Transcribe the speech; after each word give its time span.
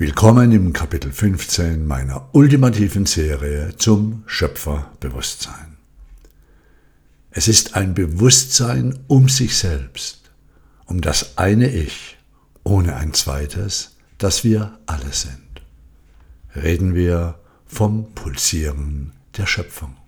Willkommen 0.00 0.50
im 0.52 0.72
Kapitel 0.72 1.12
15 1.12 1.86
meiner 1.86 2.30
ultimativen 2.32 3.04
Serie 3.04 3.76
zum 3.76 4.22
Schöpferbewusstsein. 4.24 5.76
Es 7.30 7.48
ist 7.48 7.74
ein 7.74 7.92
Bewusstsein 7.92 8.98
um 9.08 9.28
sich 9.28 9.58
selbst, 9.58 10.30
um 10.86 11.02
das 11.02 11.36
eine 11.36 11.70
Ich, 11.70 12.16
ohne 12.64 12.96
ein 12.96 13.12
zweites, 13.12 13.98
das 14.16 14.42
wir 14.42 14.78
alle 14.86 15.12
sind. 15.12 15.60
Reden 16.56 16.94
wir 16.94 17.38
vom 17.66 18.14
Pulsieren 18.14 19.12
der 19.36 19.44
Schöpfung, 19.44 19.98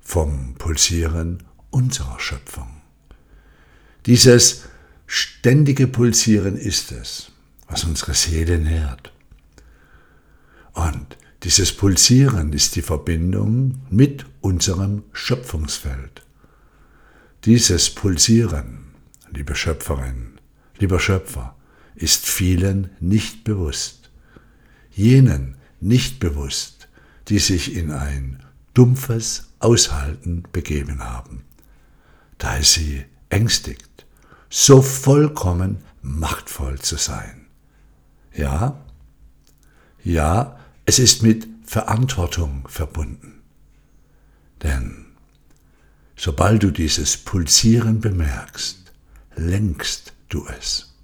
vom 0.00 0.56
Pulsieren 0.58 1.44
unserer 1.70 2.18
Schöpfung. 2.18 2.82
Dieses 4.06 4.64
ständige 5.06 5.86
Pulsieren 5.86 6.56
ist 6.56 6.90
es, 6.90 7.30
was 7.68 7.84
unsere 7.84 8.14
Seele 8.14 8.58
nährt. 8.58 9.12
Und 10.72 11.16
dieses 11.42 11.72
Pulsieren 11.72 12.52
ist 12.52 12.76
die 12.76 12.82
Verbindung 12.82 13.80
mit 13.90 14.26
unserem 14.40 15.04
Schöpfungsfeld. 15.12 16.22
Dieses 17.44 17.90
Pulsieren, 17.90 18.86
liebe 19.30 19.54
Schöpferin, 19.54 20.38
lieber 20.78 20.98
Schöpfer, 20.98 21.56
ist 21.94 22.26
vielen 22.26 22.90
nicht 23.00 23.44
bewusst. 23.44 24.10
Jenen 24.90 25.56
nicht 25.80 26.20
bewusst, 26.20 26.88
die 27.28 27.38
sich 27.38 27.74
in 27.74 27.90
ein 27.90 28.42
dumpfes 28.74 29.48
Aushalten 29.58 30.44
begeben 30.52 31.04
haben. 31.04 31.44
Da 32.38 32.56
ist 32.56 32.74
sie 32.74 33.04
ängstigt, 33.28 34.04
so 34.50 34.82
vollkommen 34.82 35.78
machtvoll 36.02 36.78
zu 36.78 36.96
sein. 36.96 37.45
Ja, 38.36 38.84
ja, 40.04 40.58
es 40.84 40.98
ist 40.98 41.22
mit 41.22 41.48
Verantwortung 41.64 42.68
verbunden. 42.68 43.42
Denn 44.62 45.06
sobald 46.16 46.62
du 46.62 46.70
dieses 46.70 47.16
Pulsieren 47.16 48.00
bemerkst, 48.00 48.92
lenkst 49.34 50.12
du 50.28 50.46
es. 50.58 50.94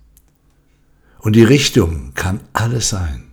Und 1.18 1.34
die 1.34 1.44
Richtung 1.44 2.14
kann 2.14 2.40
alles 2.52 2.90
sein. 2.90 3.32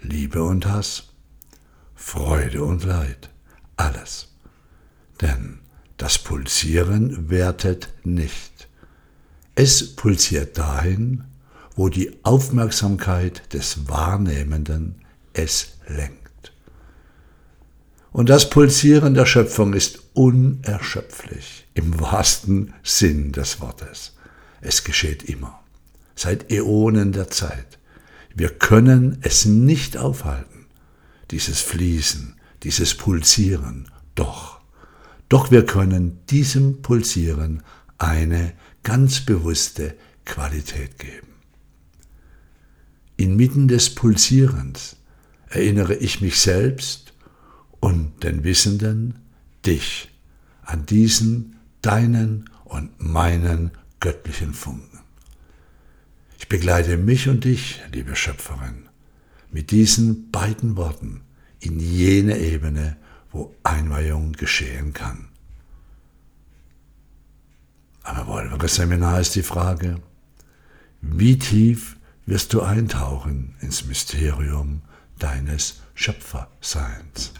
Liebe 0.00 0.42
und 0.42 0.66
Hass, 0.66 1.10
Freude 1.94 2.64
und 2.64 2.84
Leid, 2.84 3.30
alles. 3.76 4.34
Denn 5.20 5.60
das 5.96 6.18
Pulsieren 6.18 7.30
wertet 7.30 7.88
nicht. 8.02 8.68
Es 9.54 9.94
pulsiert 9.94 10.58
dahin, 10.58 11.24
wo 11.76 11.88
die 11.88 12.18
Aufmerksamkeit 12.22 13.52
des 13.52 13.88
Wahrnehmenden 13.88 14.96
es 15.32 15.78
lenkt. 15.88 16.52
Und 18.12 18.28
das 18.28 18.48
Pulsieren 18.48 19.14
der 19.14 19.26
Schöpfung 19.26 19.74
ist 19.74 19.98
unerschöpflich 20.12 21.66
im 21.74 22.00
wahrsten 22.00 22.72
Sinn 22.84 23.32
des 23.32 23.60
Wortes. 23.60 24.12
Es 24.60 24.84
geschieht 24.84 25.24
immer, 25.24 25.60
seit 26.14 26.50
Äonen 26.50 27.10
der 27.10 27.28
Zeit. 27.28 27.78
Wir 28.32 28.50
können 28.50 29.18
es 29.22 29.46
nicht 29.46 29.96
aufhalten, 29.96 30.66
dieses 31.32 31.60
Fließen, 31.60 32.36
dieses 32.62 32.94
Pulsieren, 32.94 33.90
doch. 34.14 34.60
Doch 35.28 35.50
wir 35.50 35.66
können 35.66 36.20
diesem 36.30 36.82
Pulsieren 36.82 37.64
eine 37.98 38.52
ganz 38.84 39.20
bewusste 39.20 39.96
Qualität 40.24 40.98
geben. 40.98 41.33
Inmitten 43.16 43.68
des 43.68 43.94
Pulsierens 43.94 44.96
erinnere 45.48 45.94
ich 45.94 46.20
mich 46.20 46.40
selbst 46.40 47.12
und 47.80 48.24
den 48.24 48.44
Wissenden, 48.44 49.20
dich, 49.64 50.10
an 50.62 50.86
diesen 50.86 51.56
deinen 51.82 52.50
und 52.64 53.00
meinen 53.00 53.70
göttlichen 54.00 54.52
Funken. 54.52 55.00
Ich 56.38 56.48
begleite 56.48 56.96
mich 56.96 57.28
und 57.28 57.44
dich, 57.44 57.80
liebe 57.92 58.16
Schöpferin, 58.16 58.88
mit 59.50 59.70
diesen 59.70 60.30
beiden 60.30 60.76
Worten 60.76 61.22
in 61.60 61.78
jene 61.78 62.38
Ebene, 62.38 62.96
wo 63.30 63.54
Einweihung 63.62 64.32
geschehen 64.32 64.92
kann. 64.92 65.28
Am 68.02 68.18
Evolvere-Seminar 68.18 69.20
ist 69.20 69.34
die 69.34 69.42
Frage, 69.42 70.00
wie 71.00 71.38
tief 71.38 71.96
wirst 72.26 72.52
du 72.52 72.62
eintauchen 72.62 73.54
ins 73.60 73.84
Mysterium 73.84 74.82
deines 75.18 75.80
Schöpferseins. 75.94 77.32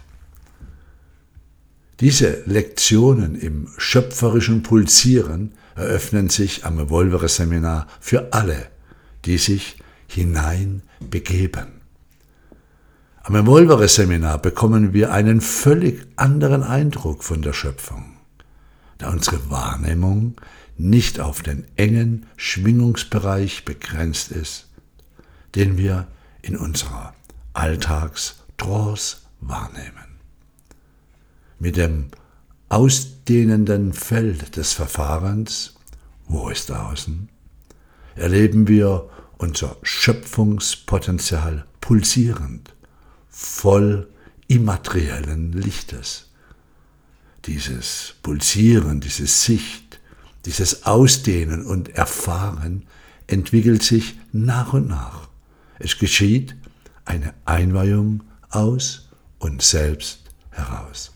Diese 2.00 2.42
Lektionen 2.46 3.34
im 3.36 3.68
schöpferischen 3.78 4.62
Pulsieren 4.62 5.52
eröffnen 5.76 6.28
sich 6.28 6.64
am 6.64 6.78
Evolvere 6.78 7.28
Seminar 7.28 7.86
für 8.00 8.32
alle, 8.32 8.68
die 9.24 9.38
sich 9.38 9.78
hineinbegeben. 10.08 11.80
Am 13.22 13.36
Evolvere 13.36 13.88
Seminar 13.88 14.38
bekommen 14.38 14.92
wir 14.92 15.12
einen 15.12 15.40
völlig 15.40 16.06
anderen 16.16 16.62
Eindruck 16.62 17.24
von 17.24 17.42
der 17.42 17.52
Schöpfung, 17.52 18.16
da 18.98 19.10
unsere 19.10 19.50
Wahrnehmung 19.50 20.34
nicht 20.76 21.20
auf 21.20 21.42
den 21.42 21.64
engen 21.76 22.26
Schwingungsbereich 22.36 23.64
begrenzt 23.64 24.30
ist, 24.30 24.66
den 25.54 25.78
wir 25.78 26.06
in 26.42 26.56
unserer 26.56 27.14
Alltagstrance 27.52 29.18
wahrnehmen. 29.40 30.18
Mit 31.58 31.76
dem 31.76 32.06
ausdehnenden 32.68 33.92
Feld 33.92 34.56
des 34.56 34.72
Verfahrens, 34.72 35.74
wo 36.26 36.48
ist 36.48 36.70
außen, 36.70 37.28
erleben 38.16 38.68
wir 38.68 39.08
unser 39.38 39.76
Schöpfungspotenzial 39.82 41.66
pulsierend, 41.80 42.74
voll 43.28 44.08
immateriellen 44.48 45.52
Lichtes. 45.52 46.30
Dieses 47.46 48.14
Pulsieren, 48.22 49.00
diese 49.00 49.26
Sicht, 49.26 50.00
dieses 50.46 50.84
Ausdehnen 50.84 51.64
und 51.64 51.90
Erfahren 51.90 52.86
entwickelt 53.26 53.82
sich 53.82 54.18
nach 54.32 54.72
und 54.72 54.88
nach 54.88 55.28
es 55.78 55.98
geschieht 55.98 56.56
eine 57.04 57.34
Einweihung 57.44 58.22
aus 58.50 59.08
uns 59.38 59.70
selbst 59.70 60.20
heraus. 60.50 61.12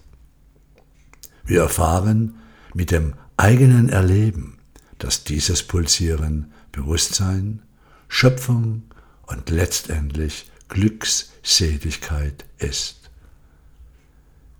Wir 1.45 1.63
erfahren 1.63 2.35
mit 2.75 2.91
dem 2.91 3.15
eigenen 3.37 3.89
Erleben, 3.89 4.59
dass 4.99 5.25
dieses 5.25 5.63
Pulsieren 5.63 6.53
Bewusstsein, 6.73 7.63
Schöpfung 8.09 8.83
und 9.27 9.51
letztendlich 9.51 10.51
Glückseligkeit 10.69 12.45
ist. 12.59 13.11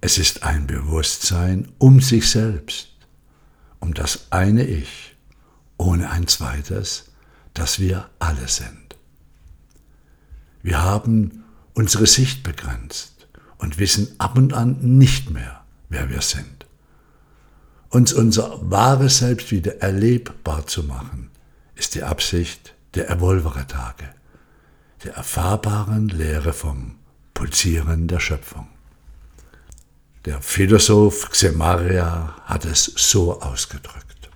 Es 0.01 0.17
ist 0.17 0.45
ein 0.45 0.67
Bewusstsein 0.67 1.69
um 1.79 2.01
sich 2.01 2.31
selbst, 2.31 2.97
um 3.81 3.95
das 3.95 4.31
eine 4.31 4.65
Ich, 4.65 5.17
ohne 5.77 6.11
ein 6.11 6.27
zweites, 6.27 7.11
das 7.53 7.79
wir 7.79 8.09
alle 8.19 8.49
sind. 8.49 8.88
Wir 10.63 10.83
haben 10.83 11.45
unsere 11.75 12.07
Sicht 12.07 12.43
begrenzt 12.43 13.29
und 13.59 13.79
wissen 13.79 14.09
ab 14.19 14.37
und 14.37 14.53
an 14.53 14.79
nicht 14.81 15.31
mehr, 15.31 15.65
wer 15.89 16.11
wir 16.11 16.23
sind. 16.23 16.67
Uns 17.91 18.13
unser 18.13 18.59
wahres 18.71 19.19
Selbst 19.19 19.51
wieder 19.51 19.81
erlebbar 19.81 20.67
zu 20.67 20.85
machen, 20.85 21.31
ist 21.75 21.95
die 21.95 22.03
Absicht 22.03 22.75
der 22.95 23.11
Evolvere-Tage, 23.11 24.09
der 25.05 25.15
erfahrbaren 25.15 26.09
Lehre 26.09 26.53
vom 26.53 26.97
Pulsieren 27.33 28.09
der 28.09 28.21
Schöpfung. 28.21 28.69
Der 30.25 30.43
Philosoph 30.43 31.31
Xemaria 31.31 32.35
hat 32.45 32.65
es 32.65 32.85
so 32.97 33.41
ausgedrückt. 33.41 34.29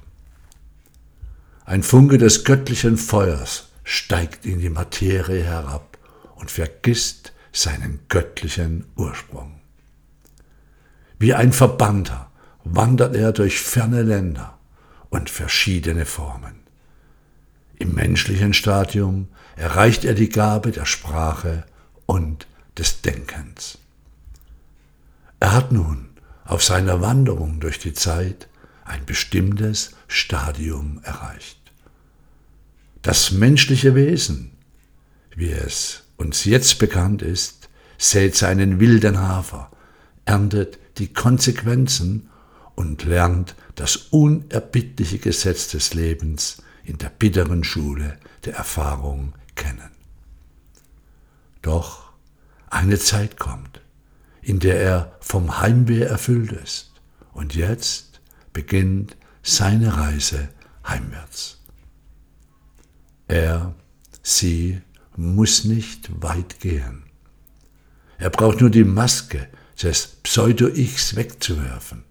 Ein 1.65 1.83
Funke 1.83 2.19
des 2.19 2.45
göttlichen 2.45 2.97
Feuers 2.97 3.69
steigt 3.85 4.47
in 4.47 4.61
die 4.61 4.71
Materie 4.71 5.43
herab 5.43 5.99
und 6.43 6.51
vergisst 6.51 7.33
seinen 7.53 8.01
göttlichen 8.09 8.85
Ursprung. 8.97 9.61
Wie 11.21 11.35
ein 11.35 11.53
Verbannter 11.53 12.33
wandert 12.65 13.15
er 13.15 13.31
durch 13.31 13.61
ferne 13.61 14.03
Länder 14.03 14.59
und 15.09 15.31
verschiedene 15.31 16.05
Formen. 16.05 16.57
Im 17.79 17.95
menschlichen 17.95 18.55
Stadium 18.55 19.29
erreicht 19.55 20.05
er 20.05 20.15
die 20.15 20.31
Gabe 20.31 20.73
der 20.73 20.85
Sprache 20.85 21.65
und 22.07 22.49
des 22.77 23.03
Denkens. 23.03 23.79
Er 25.39 25.53
hat 25.53 25.71
nun 25.71 26.09
auf 26.45 26.65
seiner 26.65 27.01
Wanderung 27.01 27.61
durch 27.61 27.79
die 27.79 27.95
Zeit 27.95 28.49
ein 28.85 29.07
bestimmtes 29.07 29.93
Stadium 30.09 30.99
erreicht. 31.05 31.61
Das 33.03 33.31
menschliche 33.31 33.95
Wesen 33.95 34.53
wie 35.37 35.51
es 35.51 36.02
uns 36.23 36.45
jetzt 36.45 36.79
bekannt 36.79 37.21
ist, 37.21 37.69
sät 37.99 38.37
seinen 38.37 38.81
wilden 38.81 39.19
Hafer, 39.19 39.71
erntet 40.25 40.79
die 40.99 41.13
Konsequenzen 41.13 42.31
und 42.77 43.05
lernt 43.05 43.57
das 43.75 43.97
unerbittliche 43.97 45.19
Gesetz 45.19 45.69
des 45.69 45.95
Lebens 45.95 46.63
in 46.85 46.99
der 46.99 47.11
bitteren 47.11 47.65
Schule 47.65 48.19
der 48.45 48.55
Erfahrung 48.55 49.35
kennen. 49.57 49.91
Doch 51.61 52.13
eine 52.71 52.99
Zeit 52.99 53.39
kommt, 53.39 53.81
in 54.43 54.61
der 54.61 54.81
er 54.81 55.17
vom 55.21 55.61
Heimweh 55.61 56.03
erfüllt 56.03 56.53
ist, 56.53 56.93
und 57.33 57.55
jetzt 57.55 58.21
beginnt 58.53 59.17
seine 59.43 59.97
Reise 59.97 60.49
heimwärts. 60.87 61.63
Er, 63.27 63.75
sie 64.23 64.83
muss 65.17 65.65
nicht 65.65 66.23
weit 66.23 66.61
gehen. 66.61 67.05
Er 68.19 68.31
braucht 68.31 68.61
nur 68.61 68.71
die 68.71 68.85
Maske 68.85 69.49
des 69.83 70.19
Pseudo-Ichs 70.23 71.17
wegzuwerfen 71.17 72.05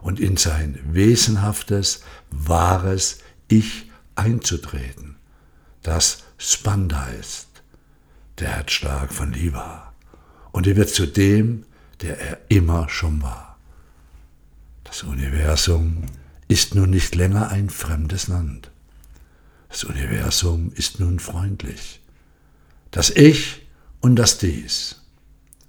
und 0.00 0.20
in 0.20 0.36
sein 0.36 0.78
wesenhaftes, 0.84 2.02
wahres 2.30 3.18
Ich 3.48 3.90
einzutreten, 4.14 5.16
das 5.82 6.24
Spanda 6.38 7.06
ist, 7.20 7.48
der 8.38 8.48
Herzschlag 8.48 9.12
von 9.12 9.32
Liva, 9.32 9.92
und 10.52 10.66
er 10.66 10.76
wird 10.76 10.90
zu 10.90 11.06
dem, 11.06 11.64
der 12.02 12.20
er 12.20 12.38
immer 12.48 12.88
schon 12.88 13.22
war. 13.22 13.58
Das 14.84 15.02
Universum 15.02 16.04
ist 16.46 16.74
nun 16.74 16.90
nicht 16.90 17.14
länger 17.14 17.50
ein 17.50 17.68
fremdes 17.68 18.28
Land. 18.28 18.70
Das 19.68 19.84
Universum 19.84 20.72
ist 20.74 20.98
nun 20.98 21.18
freundlich. 21.18 22.00
Das 22.90 23.10
Ich 23.10 23.66
und 24.00 24.16
das 24.16 24.38
Dies, 24.38 25.02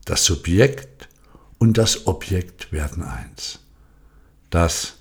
das 0.06 0.24
Subjekt 0.26 1.10
und 1.58 1.78
das 1.78 2.08
Objekt 2.08 2.72
werden 2.72 3.04
eins. 3.04 3.60
Das 4.50 5.00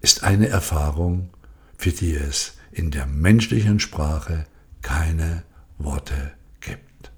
ist 0.00 0.22
eine 0.22 0.48
Erfahrung, 0.48 1.30
für 1.78 1.90
die 1.90 2.14
es 2.14 2.54
in 2.70 2.90
der 2.90 3.06
menschlichen 3.06 3.80
Sprache 3.80 4.46
keine 4.82 5.44
Worte 5.78 6.32
gibt. 6.60 7.12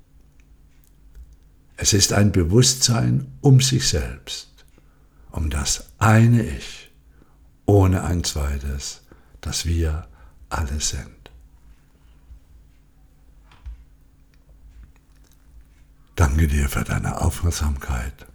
Es 1.76 1.92
ist 1.92 2.12
ein 2.12 2.30
Bewusstsein 2.30 3.32
um 3.40 3.60
sich 3.60 3.88
selbst, 3.88 4.48
um 5.30 5.50
das 5.50 5.92
eine 5.98 6.44
Ich, 6.44 6.92
ohne 7.66 8.04
ein 8.04 8.22
zweites, 8.22 9.02
das 9.40 9.66
wir 9.66 10.06
alle 10.48 10.80
sind. 10.80 11.15
Danke 16.36 16.54
dir 16.54 16.68
für 16.68 16.84
deine 16.84 17.22
Aufmerksamkeit. 17.22 18.26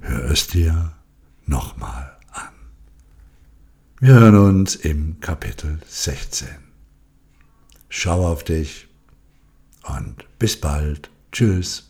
Hör 0.00 0.30
es 0.30 0.46
dir 0.46 0.92
nochmal 1.46 2.18
an. 2.32 2.52
Wir 4.00 4.12
hören 4.12 4.36
uns 4.36 4.74
im 4.74 5.20
Kapitel 5.20 5.80
16. 5.88 6.48
Schau 7.88 8.30
auf 8.30 8.44
dich 8.44 8.88
und 9.84 10.26
bis 10.38 10.60
bald. 10.60 11.08
Tschüss. 11.32 11.85